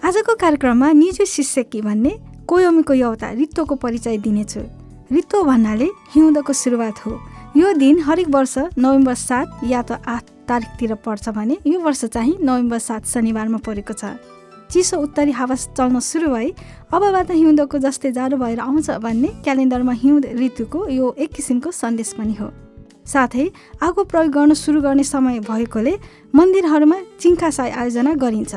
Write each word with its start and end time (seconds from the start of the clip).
आजको 0.00 0.34
कार्यक्रममा 0.34 0.90
निजो 0.92 1.24
शिष्यकी 1.24 1.80
भन्ने 1.82 2.10
कोयोमीको 2.48 2.94
एउटा 2.94 3.30
रित्तोको 3.30 3.74
परिचय 3.76 4.16
दिनेछु। 4.18 4.60
रित्तो 5.12 5.42
भन्नाले 5.44 5.88
हिउँदको 6.14 6.52
सुरुवात 6.52 7.04
हो। 7.06 7.12
यो 7.56 7.72
दिन 7.76 7.98
हरेक 8.02 8.28
वर्ष 8.28 8.56
नोभेम्बर 8.78 9.14
सात 9.14 9.60
या 9.64 9.82
त 9.82 10.00
आठ 10.08 10.24
तारिकतिर 10.48 10.94
पर्छ 11.04 11.28
भने 11.28 11.56
यो 11.66 11.80
वर्ष 11.80 12.04
चाहिँ 12.06 12.36
नोभेम्बर 12.40 12.78
सात 12.78 13.06
शनिबारमा 13.06 13.58
परेको 13.60 13.92
छ। 13.92 14.16
चिसो 14.72 14.96
उत्तरी 14.96 15.32
हावा 15.36 15.54
चल्न 15.76 16.00
सुरु 16.00 16.28
भई 16.32 16.48
अबबाट 16.88 17.30
हिउँदको 17.32 17.78
जस्तै 17.78 18.12
जाडो 18.12 18.36
भएर 18.40 18.60
आउँछ 18.60 18.90
भन्ने 19.04 19.28
क्यालेन्डरमा 19.44 19.92
हिउँद 19.92 20.26
ऋतुको 20.40 20.88
यो 20.88 21.14
एक 21.18 21.30
किसिमको 21.34 21.70
सन्देश 21.70 22.12
पनि 22.18 22.34
हो। 22.40 22.48
साथै 23.04 23.50
आगो 23.84 24.04
प्रयोग 24.08 24.32
गर्न 24.32 24.54
सुरु 24.56 24.80
गर्ने 24.80 25.04
समय 25.04 25.40
भएकोले 25.44 25.94
मन्दिरहरूमा 26.34 26.98
चिङ्खासाई 27.20 27.70
आयोजना 27.70 28.14
गरिन्छ। 28.16 28.54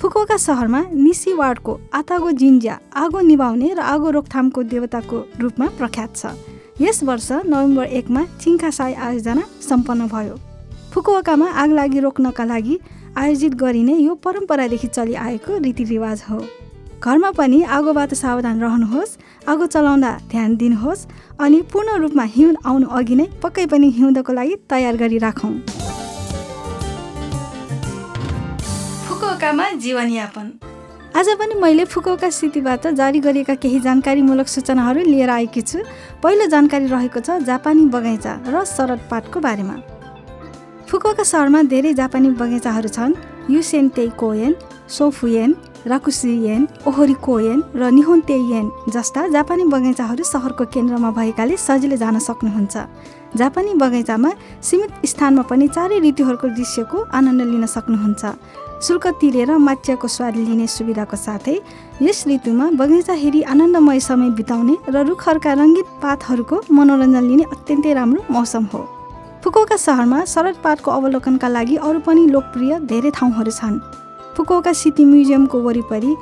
फुकुका 0.00 0.36
सहरमा 0.36 0.80
निसी 0.94 1.32
वार्डको 1.32 1.72
आतागो 1.94 2.30
जिन्ज्या 2.40 2.78
आगो 2.96 3.20
निभाउने 3.20 3.68
र 3.74 3.80
आगो 3.80 4.10
रोकथामको 4.10 4.62
देवताको 4.62 5.16
रूपमा 5.40 5.66
प्रख्यात 5.78 6.16
छ। 6.16 6.32
यस 6.80 7.02
वर्ष 7.02 7.28
नोभेम्बर 7.48 7.84
एकमा 7.98 8.24
चिङ्खासाई 8.40 8.92
आयोजना 8.92 9.44
सम्पन्न 9.68 10.06
भयो। 10.08 10.36
फुकुवाकामा 10.92 11.48
आग 11.62 11.72
लागि 11.72 12.00
रोक्नका 12.00 12.44
लागि 12.44 12.78
आयोजित 13.16 13.54
गरिने 13.56 13.94
यो 13.96 14.14
परम्परादेखि 14.20 14.88
चलिआएको 14.88 15.58
रीतिरिवाज 15.64 16.22
हो। 16.30 16.40
घरमा 17.00 17.30
पनि 17.30 17.62
आगोबाट 17.78 18.14
सावधान 18.14 18.60
रहनुहोस् 18.60 19.16
आगो 19.48 19.66
चलाउँदा 19.66 20.12
ध्यान 20.30 20.56
दिनुहोस् 20.56 21.06
अनि 21.40 21.62
पूर्ण 21.72 21.96
रूपमा 22.04 22.24
हिउँ 22.36 22.54
आउनु 22.66 22.86
अघि 22.92 23.16
नै 23.16 23.26
पक्कै 23.42 23.66
पनि 23.72 23.90
हिउँदको 23.96 24.32
लागि 24.32 24.56
तयार 24.70 24.96
गरी 24.96 25.18
राखौँ 25.18 25.54
फुकुओकामा 29.46 29.70
जीवनयापन। 29.78 30.46
आज 31.14 31.28
पनि 31.38 31.54
मैले 31.54 31.84
फुकुओका 31.86 32.28
स्थितिबाट 32.28 32.86
जारी 32.98 33.18
गरिएका 33.22 33.54
केही 33.54 33.78
जानकारीमूलक 33.80 34.48
सूचनाहरू 34.48 35.00
लिएर 35.06 35.30
आएकी 35.30 35.62
छु। 35.62 35.78
पहिलो 36.18 36.46
जानकारी 36.50 36.86
रहेको 36.90 37.20
छ 37.20 37.38
जापानी 37.46 37.86
बगैँचा 37.86 38.32
र 38.42 38.64
शरद 38.66 39.00
पाटको 39.06 39.38
बारेमा। 39.40 39.76
फुकुओका 40.90 41.22
सहरमा 41.22 41.62
धेरै 41.62 41.94
जापानी 41.94 42.30
बगैँचाहरू 42.34 42.88
छन्। 42.90 43.14
Yusentei 43.46 44.06
Koen 44.18 44.54
Shofuen 44.90 45.54
Rakusuien 45.86 46.66
Ohori 46.82 47.14
Koen 47.22 47.62
र 47.78 47.90
निहोन्तेयेन 47.94 48.66
जस्ता 48.90 49.26
जापानी 49.30 49.64
बगैँचाहरू 49.70 50.24
सहरको 50.26 50.64
केन्द्रमा 50.74 51.10
भएकाले 51.14 51.54
सजिलै 51.56 51.96
जान 52.02 52.18
सक्नुहुन्छ। 52.18 52.74
जापानी 53.38 53.74
बगैँचामा 53.78 54.30
सीमित 54.58 55.06
स्थानमा 55.06 55.42
पनि 55.46 55.66
चारै 55.70 56.02
ऋतुहरूको 56.02 56.46
दृश्यको 56.50 56.98
आनन्द 57.14 57.42
लिन 57.46 57.66
सक्नुहुन्छ। 57.70 58.65
शुल्क 58.82 59.06
तिरेर 59.20 59.50
माच्याको 59.56 60.08
स्वाद 60.08 60.36
लिने 60.36 60.66
सुविधाको 60.68 61.16
साथै 61.16 61.54
यस 62.02 62.18
ऋतुमा 62.28 62.64
बगैँचा 62.76 63.12
हेरी 63.12 63.40
आनन्दमय 63.52 64.00
समय 64.00 64.30
बिताउने 64.36 64.76
र 64.88 65.04
रुखहरूका 65.08 65.52
रङ्गित 65.52 65.86
पातहरूको 66.02 66.56
मनोरञ्जन 66.70 67.24
लिने 67.24 67.44
अत्यन्तै 67.54 67.92
राम्रो 67.94 68.20
मौसम 68.30 68.64
हो। 68.72 68.80
फुकुका 69.44 69.76
सहरमा 69.78 70.24
शरद 70.26 70.56
पातको 70.64 70.90
अवलोकनका 70.90 71.48
लागि 71.48 71.76
अरू 71.88 72.00
पनि 72.06 72.26
लोकप्रिय 72.28 72.78
धेरै 72.84 73.10
ठाउँहरू 73.16 73.50
छन्। 73.50 73.80
फुकुका 74.36 74.72
सिटी 74.74 75.04
म्युजियमको 75.04 75.58
वरिपरि 75.62 76.12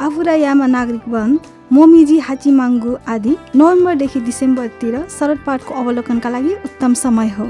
आफुरायामा 0.00 0.66
नागरिक 0.66 1.08
वन 1.08 1.38
मोमिजी 1.72 2.18
हाचिमाङ्गु 2.26 2.92
आदि 3.06 3.36
नोभेम्बरदेखि 3.54 4.20
डिसेम्बरतिर 4.20 4.94
शरद 5.08 5.38
पातको 5.46 5.74
अवलोकनका 5.74 6.28
लागि 6.28 6.54
उत्तम 6.66 6.94
समय 6.98 7.28
हो। 7.38 7.46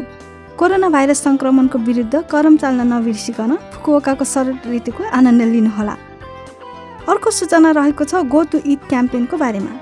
कोरोना 0.60 0.88
भाइरस 0.93 1.22
सङ्क्रमणको 1.25 1.78
विरुद्ध 1.84 2.21
करम 2.31 2.56
चाल्न 2.60 2.84
नबिर्सिकन 2.93 3.53
फुकुओकाको 3.72 4.25
शरद 4.32 4.66
ऋतुको 4.69 5.04
आनन्द 5.19 5.43
लिनुहोला। 5.53 5.94
अर्को 7.09 7.31
सूचना 7.32 7.71
रहेको 7.78 8.04
छ 8.04 8.21
गो 8.28 8.43
टु 8.53 8.59
इट 8.72 8.81
क्याम्पेनको 8.91 9.37
बारेमा। 9.43 9.72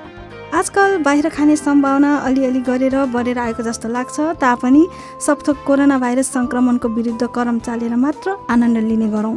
आजकल 0.58 0.90
बाहिर 1.02 1.28
खाने 1.36 1.56
सम्भावना 1.58 2.10
अलिअलि 2.28 2.60
गरेर 2.68 2.94
बढेर 3.10 3.38
आएको 3.44 3.62
जस्तो 3.68 3.88
लाग्छ 3.90 4.16
तापनि 4.38 4.82
सबथोक 5.26 5.64
कोरोना 5.66 5.98
भाइरस 5.98 6.30
सङ्क्रमणको 6.36 6.88
विरुद्ध 6.98 7.26
करम 7.36 7.58
चालेर 7.66 7.96
मात्र 8.04 8.36
आनन्द 8.48 8.78
लिने 8.86 9.08
गरौँ। 9.16 9.34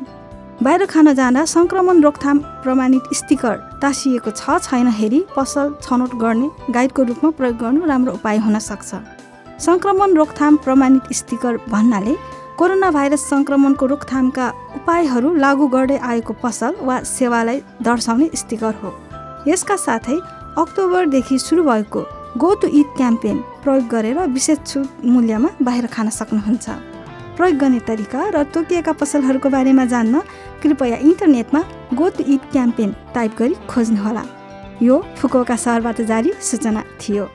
बाहिर 0.61 0.85
खान 0.93 1.13
जाँदा 1.21 1.45
सङ्क्रमण 1.55 2.03
रोकथाम 2.05 2.37
प्रमाणित 2.61 3.09
स्टिकर 3.19 3.55
टाँसिएको 3.81 4.35
छ 4.37 4.59
छैन 4.67 4.93
हेरी 4.99 5.23
पसल 5.35 5.73
छनौट 5.81 6.13
गर्ने 6.21 6.51
गाइडको 6.77 7.03
रूपमा 7.09 7.33
प्रयोग 7.41 7.57
गर्नु 7.63 7.89
राम्रो 7.93 8.13
उपाय 8.21 8.37
हुन 8.45 8.59
सक्छ। 8.69 9.01
सङ्क्रमण 9.61 10.13
रोकथाम 10.15 10.55
प्रमाणित 10.65 11.13
स्टिकर 11.13 11.57
भन्नाले 11.69 12.13
कोरोना 12.59 12.89
भाइरस 12.91 13.23
सङ्क्रमणको 13.29 13.85
रोकथामका 13.85 14.47
उपायहरू 14.77 15.33
लागू 15.43 15.67
गर्दै 15.75 15.97
आएको 16.11 16.33
पसल 16.43 16.73
वा 16.81 16.95
सेवालाई 17.07 17.59
दर्शाउने 17.81 18.29
स्टिकर 18.41 18.73
हो। 18.81 18.89
यसका 19.47 19.75
साथै 19.85 20.17
अक्टोबरदेखि 20.63 21.37
सुरु 21.39 21.63
भएको 21.63 22.01
गो 22.37 22.53
टु 22.61 22.67
इट 22.79 22.89
क्याम्पेन 22.97 23.37
प्रयोग 23.63 23.87
गरेर 23.87 24.19
विशेष 24.33 24.59
छुट 24.65 25.05
मूल्यमा 25.05 25.49
बाहिर 25.61 25.87
खान 25.93 26.09
सक्नुहुन्छ। 26.09 26.69
प्रयोग 27.37 27.57
गर्ने 27.61 27.79
तरिका 27.87 28.21
र 28.35 28.43
तोकिएका 28.53 28.93
पसलहरूको 29.01 29.49
बारेमा 29.49 29.85
जान्न 29.93 30.21
कृपया 30.63 30.97
इन्टरनेटमा 31.07 31.61
go 31.93 32.09
to 32.17 32.23
it 32.33 32.51
campaign 32.51 32.95
type 33.15 33.35
गरी 33.39 33.55
खोज्नुहोला। 33.69 34.23
यो 34.81 35.03
फुकोका 35.17 35.55
सहरबाट 35.55 36.01
जारी 36.11 36.33
सूचना 36.41 36.83
थियो। 37.01 37.25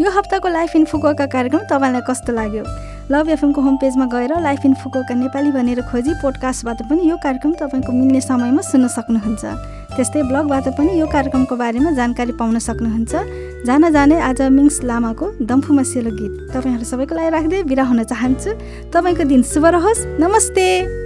यो 0.00 0.10
हप्ताको 0.10 0.48
लाइफ 0.48 0.76
इन 0.76 0.84
फुकोका 0.84 1.26
कार्यक्रम 1.26 1.60
तपाईँलाई 1.70 2.00
कस्तो 2.08 2.32
लाग्यो? 2.32 2.64
लभ 3.10 3.28
एफएमको 3.28 3.60
होम 3.60 3.76
पेजमा 3.76 4.06
गएर 4.06 4.40
लाइफ 4.40 4.64
इन 4.64 4.74
फुकोका 4.74 5.14
नेपाली 5.14 5.50
भनेर 5.52 5.80
खोजी 5.82 6.12
पोडकास्टबाट 6.22 6.82
पनि 6.88 7.10
यो 7.10 7.16
कार्यक्रम 7.16 7.52
तपाईँको 7.52 7.92
मिल्ने 7.92 8.20
समयमा 8.20 8.62
सुन्न 8.62 8.88
सक्नुहुन्छ। 8.88 9.44
त्यस्तै 9.96 10.22
ब्लगबाट 10.22 10.68
पनि 10.80 11.00
यो 11.00 11.06
कार्यक्रमको 11.06 11.56
बारेमा 11.56 11.90
जानकारी 11.92 12.32
पाउन 12.32 12.58
सक्नुहुन्छ। 12.58 13.12
जान 13.68 13.92
जाने 13.92 14.16
आज 14.16 14.42
मिङ्स 14.48 14.82
लामाको 14.88 15.26
दम्फुमा 15.44 15.82
सेलो 15.82 16.10
गीत। 16.10 16.56
तपाईँहरू 16.56 16.84
सबैको 16.88 17.14
लागि 17.14 17.30
राख्दै 17.30 17.62
बिरा 17.68 17.84
हुन 17.84 18.02
चाहन्छु। 18.08 18.50
तपाईँको 18.88 19.24
दिन 19.28 19.42
शुभ 19.42 19.66
रहोस्। 19.66 20.00
नमस्ते! 20.20 21.01